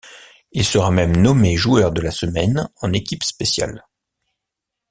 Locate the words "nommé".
1.15-1.55